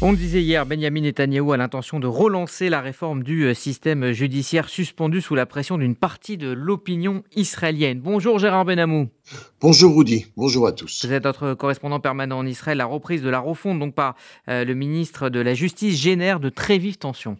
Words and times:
On 0.00 0.12
le 0.12 0.16
disait 0.16 0.42
hier, 0.42 0.64
Benjamin 0.64 1.00
Netanyahou 1.00 1.50
a 1.50 1.56
l'intention 1.56 1.98
de 1.98 2.06
relancer 2.06 2.68
la 2.68 2.80
réforme 2.80 3.24
du 3.24 3.46
euh, 3.46 3.52
système 3.52 4.12
judiciaire 4.12 4.68
suspendu 4.68 5.20
sous 5.20 5.34
la 5.34 5.44
pression 5.44 5.76
d'une 5.76 5.96
partie 5.96 6.36
de 6.36 6.52
l'opinion 6.52 7.24
israélienne. 7.34 7.98
Bonjour 8.00 8.38
Gérard 8.38 8.64
Benamou. 8.64 9.08
Bonjour 9.60 9.96
Rudy, 9.96 10.26
bonjour 10.36 10.68
à 10.68 10.72
tous. 10.72 11.04
Vous 11.04 11.12
êtes 11.12 11.24
notre 11.24 11.54
correspondant 11.54 11.98
permanent 11.98 12.38
en 12.38 12.46
Israël. 12.46 12.78
La 12.78 12.86
reprise 12.86 13.22
de 13.22 13.28
la 13.28 13.40
refonte 13.40 13.80
donc 13.80 13.96
par 13.96 14.14
euh, 14.48 14.64
le 14.64 14.74
ministre 14.74 15.30
de 15.30 15.40
la 15.40 15.54
Justice 15.54 16.00
génère 16.00 16.38
de 16.38 16.48
très 16.48 16.78
vives 16.78 16.98
tensions. 16.98 17.36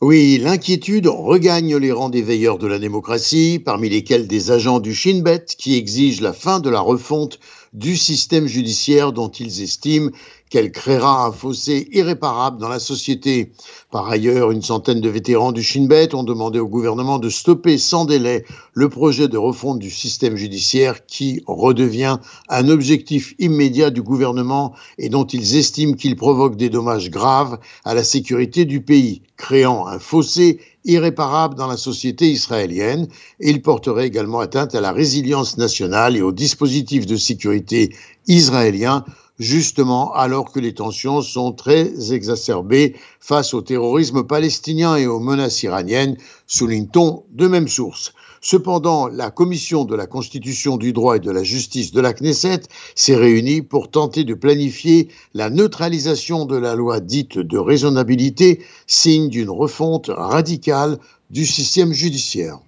Oui, 0.00 0.38
l'inquiétude 0.38 1.08
regagne 1.08 1.76
les 1.76 1.90
rangs 1.90 2.10
des 2.10 2.22
veilleurs 2.22 2.58
de 2.58 2.66
la 2.68 2.78
démocratie, 2.78 3.60
parmi 3.64 3.88
lesquels 3.88 4.28
des 4.28 4.52
agents 4.52 4.78
du 4.78 4.94
Shin 4.94 5.20
Bet 5.22 5.46
qui 5.58 5.76
exigent 5.76 6.22
la 6.22 6.32
fin 6.32 6.60
de 6.60 6.70
la 6.70 6.80
refonte 6.80 7.40
du 7.72 7.96
système 7.96 8.46
judiciaire 8.46 9.12
dont 9.12 9.28
ils 9.28 9.62
estiment 9.62 10.10
qu'elle 10.50 10.70
créera 10.70 11.24
un 11.24 11.32
fossé 11.32 11.88
irréparable 11.92 12.60
dans 12.60 12.68
la 12.68 12.78
société. 12.78 13.52
Par 13.90 14.06
ailleurs, 14.10 14.50
une 14.50 14.60
centaine 14.60 15.00
de 15.00 15.08
vétérans 15.08 15.50
du 15.50 15.62
Shin 15.62 15.86
Bet 15.86 16.14
ont 16.14 16.24
demandé 16.24 16.58
au 16.58 16.68
gouvernement 16.68 17.18
de 17.18 17.30
stopper 17.30 17.78
sans 17.78 18.04
délai 18.04 18.44
le 18.74 18.90
projet 18.90 19.28
de 19.28 19.38
refonte 19.38 19.78
du 19.78 19.90
système 19.90 20.36
judiciaire 20.36 21.06
qui 21.06 21.42
redevient 21.46 22.18
un 22.50 22.68
objectif 22.68 23.34
immédiat 23.38 23.88
du 23.88 24.02
gouvernement 24.02 24.74
et 24.98 25.08
dont 25.08 25.24
ils 25.24 25.56
estiment 25.56 25.94
qu'il 25.94 26.16
provoque 26.16 26.56
des 26.56 26.68
dommages 26.68 27.08
graves 27.08 27.58
à 27.84 27.94
la 27.94 28.04
sécurité 28.04 28.66
du 28.66 28.82
pays, 28.82 29.22
créant 29.38 29.86
un 29.86 29.98
fossé 29.98 30.60
irréparable 30.84 31.54
dans 31.54 31.66
la 31.66 31.76
société 31.76 32.30
israélienne 32.30 33.08
et 33.40 33.50
il 33.50 33.62
porterait 33.62 34.06
également 34.06 34.40
atteinte 34.40 34.74
à 34.74 34.80
la 34.80 34.92
résilience 34.92 35.56
nationale 35.58 36.16
et 36.16 36.22
au 36.22 36.32
dispositif 36.32 37.06
de 37.06 37.16
sécurité 37.16 37.94
israélien 38.26 39.04
justement 39.42 40.14
alors 40.14 40.52
que 40.52 40.60
les 40.60 40.72
tensions 40.72 41.20
sont 41.20 41.52
très 41.52 42.12
exacerbées 42.12 42.94
face 43.18 43.54
au 43.54 43.60
terrorisme 43.60 44.22
palestinien 44.22 44.94
et 44.96 45.08
aux 45.08 45.18
menaces 45.18 45.64
iraniennes, 45.64 46.16
souligne-t-on 46.46 47.24
de 47.32 47.48
même 47.48 47.66
source. 47.66 48.12
Cependant, 48.40 49.08
la 49.08 49.30
commission 49.30 49.84
de 49.84 49.96
la 49.96 50.06
Constitution 50.06 50.76
du 50.76 50.92
droit 50.92 51.16
et 51.16 51.20
de 51.20 51.30
la 51.30 51.42
justice 51.42 51.92
de 51.92 52.00
la 52.00 52.12
Knesset 52.12 52.62
s'est 52.94 53.16
réunie 53.16 53.62
pour 53.62 53.90
tenter 53.90 54.22
de 54.24 54.34
planifier 54.34 55.08
la 55.34 55.50
neutralisation 55.50 56.44
de 56.44 56.56
la 56.56 56.76
loi 56.76 57.00
dite 57.00 57.38
de 57.38 57.58
raisonnabilité, 57.58 58.62
signe 58.86 59.28
d'une 59.28 59.50
refonte 59.50 60.08
radicale 60.08 60.98
du 61.30 61.46
système 61.46 61.92
judiciaire. 61.92 62.58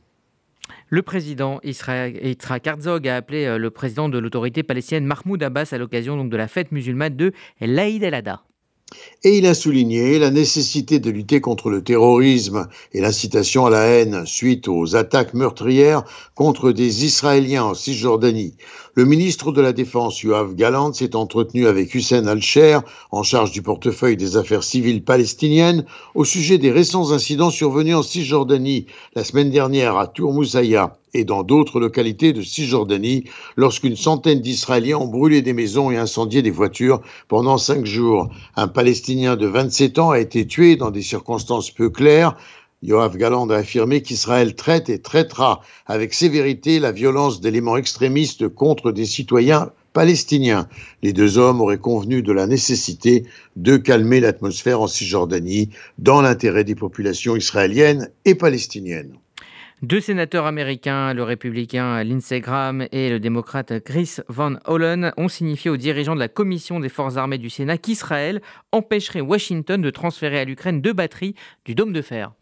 Le 0.95 1.03
président 1.03 1.59
Yitzhak 1.65 2.65
Herzog 2.69 3.09
a 3.09 3.17
appelé 3.17 3.47
euh, 3.47 3.59
le 3.59 3.71
président 3.71 4.09
de 4.09 4.17
l'autorité 4.17 4.63
palestinienne 4.63 5.07
Mahmoud 5.07 5.43
Abbas 5.43 5.71
à 5.73 5.79
l'occasion 5.79 6.25
de 6.25 6.37
la 6.37 6.47
fête 6.47 6.71
musulmane 6.71 7.17
de 7.17 7.33
l'Aïd 7.61 8.05
el-Adha. 8.05 8.45
Et 9.23 9.39
il 9.39 9.47
a 9.47 9.55
souligné 9.55 10.19
la 10.19 10.31
nécessité 10.31 10.99
de 10.99 11.11
lutter 11.11 11.41
contre 11.41 11.71
le 11.71 11.83
terrorisme 11.83 12.69
et 12.93 13.01
l'incitation 13.01 13.65
à 13.65 13.71
la 13.71 13.85
haine 13.85 14.27
suite 14.27 14.69
aux 14.69 14.97
attaques 14.97 15.33
meurtrières 15.33 16.05
contre 16.35 16.73
des 16.73 17.05
Israéliens 17.05 17.65
en 17.65 17.75
Cisjordanie. 17.75 18.55
Le 18.95 19.05
ministre 19.05 19.51
de 19.51 19.61
la 19.61 19.73
Défense, 19.73 20.23
Yoav 20.23 20.55
Galant, 20.55 20.93
s'est 20.93 21.17
entretenu 21.17 21.67
avec 21.67 21.95
Hussein 21.95 22.27
Al-Sher, 22.27 22.83
en 23.11 23.23
charge 23.23 23.51
du 23.51 23.63
portefeuille 23.63 24.17
des 24.17 24.37
affaires 24.37 24.63
civiles 24.63 25.03
palestiniennes, 25.03 25.85
au 26.15 26.25
sujet 26.25 26.59
des 26.59 26.71
récents 26.71 27.13
incidents 27.13 27.51
survenus 27.51 27.97
en 27.97 28.03
Cisjordanie 28.03 28.87
la 29.15 29.25
semaine 29.25 29.51
dernière 29.51 29.97
à 29.97 30.07
Tour 30.07 30.33
Moussaïa 30.33 30.97
et 31.15 31.25
dans 31.25 31.45
d'autres 31.45 31.81
localités 31.81 32.33
de 32.33 32.43
Cisjordanie, 32.43 33.25
lorsqu'une 33.57 33.97
centaine 33.97 34.41
d'Israéliens 34.41 34.99
ont 34.99 35.07
brûlé 35.07 35.41
des 35.41 35.53
maisons 35.53 35.91
et 35.91 35.97
incendié 35.97 36.43
des 36.43 36.51
voitures 36.51 37.01
pendant 37.29 37.57
cinq 37.57 37.87
jours. 37.87 38.29
Un 38.57 38.69
Palestinien 38.69 39.37
de 39.37 39.47
27 39.47 39.99
ans 39.99 40.11
a 40.11 40.19
été 40.19 40.47
tué 40.47 40.77
dans 40.77 40.91
des 40.91 41.03
circonstances 41.03 41.71
peu 41.71 41.89
claires. 41.89 42.37
Yoav 42.83 43.17
Galand 43.17 43.49
a 43.49 43.57
affirmé 43.57 44.03
qu'Israël 44.03 44.55
traite 44.55 44.91
et 44.91 45.01
traitera 45.01 45.63
avec 45.87 46.13
sévérité 46.13 46.81
la 46.81 46.93
violence 46.93 47.41
d'éléments 47.41 47.79
extrémistes 47.79 48.49
contre 48.49 48.93
des 48.93 49.07
citoyens 49.07 49.71
palestiniens. 49.95 50.69
Les 51.03 51.15
deux 51.15 51.39
hommes 51.39 51.63
auraient 51.63 51.79
convenu 51.79 52.21
de 52.23 52.33
la 52.33 52.47
nécessité 52.47 53.25
de 53.57 53.79
calmer 53.79 54.21
l'atmosphère 54.21 54.83
en 54.83 54.89
Cisjordanie 54.89 55.71
dans 55.99 56.21
l'intérêt 56.21 56.65
des 56.65 56.75
populations 56.75 57.37
israéliennes 57.37 58.11
et 58.27 58.35
palestiniennes. 58.35 59.17
Deux 59.83 60.01
sénateurs 60.01 60.47
américains, 60.47 61.13
le 61.15 61.25
républicain 61.25 62.03
Lindsey 62.05 62.41
Graham 62.41 62.87
et 62.93 63.11
le 63.11 63.19
démocrate 63.19 63.81
Chris 63.85 64.17
Van 64.29 64.55
Hollen, 64.65 65.13
ont 65.17 65.29
signifié 65.29 65.71
aux 65.71 65.77
dirigeants 65.77 66.15
de 66.15 66.21
la 66.21 66.29
commission 66.29 66.81
des 66.81 66.89
forces 66.89 67.17
armées 67.17 67.39
du 67.39 67.51
Sénat 67.51 67.77
qu'Israël 67.77 68.41
empêcherait 68.73 69.21
Washington 69.21 69.83
de 69.83 69.91
transférer 69.91 70.39
à 70.39 70.45
l'Ukraine 70.45 70.81
deux 70.81 70.93
batteries 70.93 71.35
du 71.65 71.75
dôme 71.75 71.93
de 71.93 72.03
fer. 72.03 72.33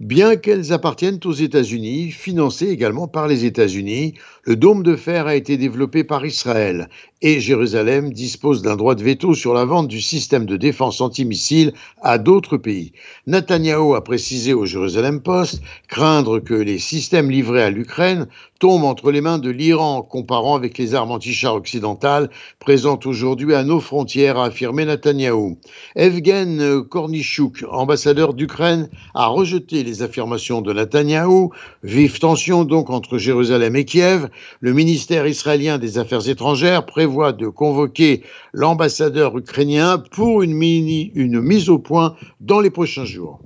Bien 0.00 0.36
qu'elles 0.36 0.72
appartiennent 0.72 1.20
aux 1.24 1.32
États-Unis, 1.32 2.10
financées 2.10 2.68
également 2.68 3.06
par 3.06 3.28
les 3.28 3.44
États-Unis, 3.44 4.14
le 4.44 4.56
dôme 4.56 4.82
de 4.82 4.96
fer 4.96 5.26
a 5.26 5.36
été 5.36 5.58
développé 5.58 6.04
par 6.04 6.24
Israël 6.24 6.88
et 7.22 7.40
Jérusalem 7.40 8.12
dispose 8.12 8.62
d'un 8.62 8.76
droit 8.76 8.94
de 8.94 9.02
veto 9.02 9.34
sur 9.34 9.52
la 9.52 9.64
vente 9.64 9.88
du 9.88 10.00
système 10.00 10.46
de 10.46 10.56
défense 10.56 11.00
antimissile 11.00 11.74
à 12.00 12.16
d'autres 12.16 12.56
pays. 12.56 12.92
Netanyahu 13.26 13.94
a 13.94 14.00
précisé 14.00 14.54
au 14.54 14.64
Jérusalem 14.64 15.20
Post 15.20 15.60
craindre 15.88 16.38
que 16.38 16.54
les 16.54 16.78
systèmes 16.78 17.30
livrés 17.30 17.62
à 17.62 17.70
l'Ukraine 17.70 18.26
tombent 18.58 18.84
entre 18.84 19.10
les 19.10 19.20
mains 19.20 19.38
de 19.38 19.50
l'Iran, 19.50 20.02
comparant 20.02 20.54
avec 20.54 20.78
les 20.78 20.94
armes 20.94 21.12
anti-chars 21.12 21.54
occidentales 21.54 22.30
présentes 22.58 23.06
aujourd'hui 23.06 23.54
à 23.54 23.64
nos 23.64 23.80
frontières, 23.80 24.38
a 24.38 24.46
affirmé 24.46 24.84
Netanyahu. 24.84 25.56
Evgen 25.96 26.82
Kornichuk, 26.84 27.64
ambassadeur 27.70 28.34
d'Ukraine, 28.34 28.88
a 29.14 29.26
rejeté 29.50 29.82
les 29.82 30.02
affirmations 30.02 30.62
de 30.62 30.72
Netanyahu. 30.72 31.48
Vive 31.82 32.18
tension 32.18 32.64
donc 32.64 32.88
entre 32.90 33.18
Jérusalem 33.18 33.74
et 33.74 33.84
Kiev. 33.84 34.28
Le 34.60 34.72
ministère 34.72 35.26
israélien 35.26 35.78
des 35.78 35.98
Affaires 35.98 36.28
étrangères 36.28 36.86
prévoit 36.86 37.32
de 37.32 37.48
convoquer 37.48 38.22
l'ambassadeur 38.52 39.36
ukrainien 39.36 39.98
pour 40.12 40.42
une, 40.42 40.62
une 40.62 41.40
mise 41.40 41.68
au 41.68 41.78
point 41.78 42.14
dans 42.40 42.60
les 42.60 42.70
prochains 42.70 43.04
jours. 43.04 43.40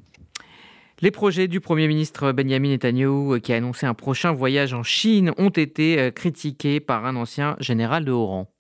Les 1.01 1.11
projets 1.11 1.49
du 1.49 1.61
Premier 1.61 1.89
ministre 1.89 2.33
Benjamin 2.33 2.69
Netanyahu, 2.69 3.41
qui 3.41 3.53
a 3.53 3.57
annoncé 3.57 3.87
un 3.87 3.95
prochain 3.95 4.33
voyage 4.33 4.75
en 4.75 4.83
Chine, 4.83 5.33
ont 5.39 5.51
été 5.51 5.99
euh, 5.99 6.11
critiqués 6.11 6.81
par 6.81 7.05
un 7.05 7.17
ancien 7.17 7.57
général 7.61 8.05
de 8.05 8.13
haut 8.13 8.27
rang. 8.27 8.51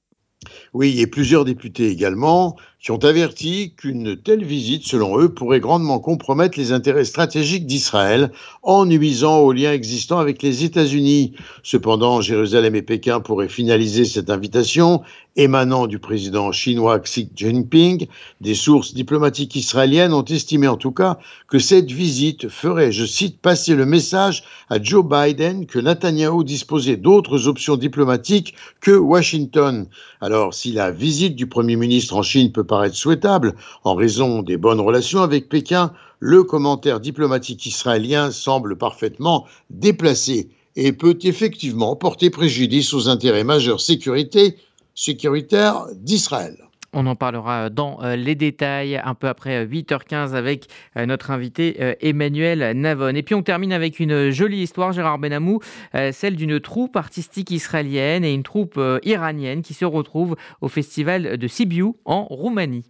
Oui, 0.75 1.00
et 1.00 1.06
plusieurs 1.06 1.44
députés 1.44 1.88
également 1.88 2.56
qui 2.84 2.91
ont 2.91 2.99
averti 2.99 3.72
qu'une 3.78 4.15
telle 4.15 4.45
visite, 4.45 4.87
selon 4.87 5.19
eux, 5.19 5.33
pourrait 5.33 5.59
grandement 5.59 6.00
compromettre 6.00 6.59
les 6.59 6.71
intérêts 6.71 7.06
stratégiques 7.06 7.65
d'Israël 7.65 8.31
en 8.62 8.84
nuisant 8.84 9.39
aux 9.39 9.53
liens 9.53 9.72
existants 9.72 10.19
avec 10.19 10.43
les 10.43 10.65
États-Unis. 10.65 11.33
Cependant, 11.62 12.21
Jérusalem 12.21 12.75
et 12.75 12.83
Pékin 12.83 13.21
pourraient 13.21 13.49
finaliser 13.49 14.05
cette 14.05 14.28
invitation 14.28 15.00
émanant 15.37 15.87
du 15.87 15.99
président 15.99 16.53
chinois 16.53 17.00
Xi 17.00 17.28
Jinping. 17.34 18.06
Des 18.41 18.55
sources 18.55 18.95
diplomatiques 18.95 19.56
israéliennes 19.56 20.12
ont 20.12 20.25
estimé 20.25 20.69
en 20.69 20.77
tout 20.77 20.93
cas 20.93 21.19
que 21.49 21.59
cette 21.59 21.91
visite 21.91 22.49
ferait, 22.49 22.93
je 22.93 23.05
cite, 23.05 23.41
passer 23.41 23.75
le 23.75 23.87
message 23.87 24.45
à 24.69 24.81
Joe 24.81 25.05
Biden 25.05 25.66
que 25.66 25.78
Netanyahu 25.78 26.45
disposait 26.45 26.97
d'autres 26.97 27.49
options 27.49 27.77
diplomatiques 27.77 28.55
que 28.81 28.93
Washington. 28.93 29.87
Alors, 30.21 30.55
si 30.55 30.72
la 30.72 30.91
visite 30.91 31.34
du 31.34 31.47
Premier 31.47 31.77
ministre 31.77 32.16
en 32.16 32.22
Chine 32.22 32.53
peut 32.53 32.65
paraître 32.74 32.96
souhaitable 32.96 33.54
en 33.84 33.94
raison 33.94 34.42
des 34.42 34.56
bonnes 34.56 34.80
relations 34.80 35.22
avec 35.22 35.48
Pékin, 35.48 35.92
le 36.18 36.42
commentaire 36.42 36.98
diplomatique 36.98 37.64
israélien 37.66 38.32
semble 38.32 38.76
parfaitement 38.76 39.46
déplacé 39.70 40.50
et 40.74 40.92
peut 40.92 41.16
effectivement 41.22 41.94
porter 41.94 42.30
préjudice 42.30 42.92
aux 42.92 43.08
intérêts 43.08 43.44
majeurs 43.44 43.80
sécuritaires 43.80 45.86
d'Israël. 45.94 46.56
On 46.97 47.06
en 47.06 47.16
parlera 47.16 47.71
dans 47.71 47.99
euh, 48.03 48.15
les 48.15 48.37
détails 48.37 49.00
un 49.05 49.15
peu 49.15 49.27
après 49.27 49.66
8h15 49.66 50.33
euh, 50.33 50.34
avec 50.34 50.68
euh, 50.97 51.07
notre 51.07 51.33
invité 51.33 51.97
Emmanuel 52.01 52.77
Navon. 52.78 53.16
Et 53.16 53.22
puis 53.22 53.34
on 53.34 53.42
termine 53.42 53.72
avec 53.72 53.98
une 53.98 54.30
jolie 54.30 54.63
histoire, 54.63 54.92
Gérard 54.92 55.18
Benamou, 55.18 55.60
celle 56.13 56.36
d'une 56.36 56.60
troupe 56.60 56.97
artistique 56.97 57.51
israélienne 57.51 58.24
et 58.24 58.33
une 58.33 58.42
troupe 58.42 58.80
iranienne 59.03 59.63
qui 59.63 59.74
se 59.74 59.84
retrouvent 59.84 60.36
au 60.60 60.68
festival 60.68 61.36
de 61.36 61.48
Sibiu 61.48 61.95
en 62.04 62.24
Roumanie. 62.24 62.84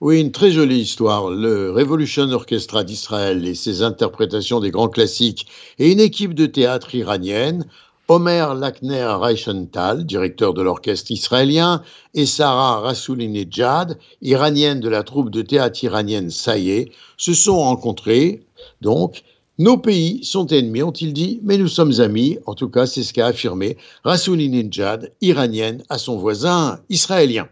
Oui, 0.00 0.20
une 0.20 0.30
très 0.30 0.52
jolie 0.52 0.78
histoire. 0.78 1.30
Le 1.30 1.72
Revolution 1.72 2.30
Orchestra 2.30 2.84
d'Israël 2.84 3.46
et 3.46 3.54
ses 3.54 3.82
interprétations 3.82 4.60
des 4.60 4.70
grands 4.70 4.88
classiques 4.88 5.48
et 5.80 5.90
une 5.90 6.00
équipe 6.00 6.34
de 6.34 6.46
théâtre 6.46 6.94
iranienne 6.94 7.66
Omer 8.10 8.54
Lakner 8.54 9.18
Reichenthal, 9.20 10.06
directeur 10.06 10.54
de 10.54 10.62
l'orchestre 10.62 11.10
israélien, 11.10 11.82
et 12.14 12.24
Sarah 12.24 12.80
Rasoulinejad, 12.80 13.98
iranienne 14.22 14.80
de 14.80 14.88
la 14.88 15.02
troupe 15.02 15.28
de 15.28 15.42
théâtre 15.42 15.84
iranienne 15.84 16.30
Saye, 16.30 16.90
se 17.18 17.34
sont 17.34 17.58
rencontrés. 17.58 18.46
Donc, 18.80 19.24
nos 19.58 19.76
pays 19.76 20.24
sont 20.24 20.46
ennemis, 20.46 20.82
ont-ils 20.82 21.12
dit, 21.12 21.40
mais 21.42 21.58
nous 21.58 21.68
sommes 21.68 22.00
amis. 22.00 22.38
En 22.46 22.54
tout 22.54 22.70
cas, 22.70 22.86
c'est 22.86 23.02
ce 23.02 23.12
qu'a 23.12 23.26
affirmé 23.26 23.76
Rasoulinejad, 24.04 25.12
iranienne, 25.20 25.82
à 25.90 25.98
son 25.98 26.16
voisin 26.16 26.80
israélien. 26.88 27.46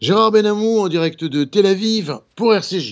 Gérard 0.00 0.32
Benamou 0.32 0.80
en 0.80 0.88
direct 0.88 1.22
de 1.22 1.44
Tel 1.44 1.66
Aviv 1.66 2.18
pour 2.34 2.54
RCJ. 2.54 2.90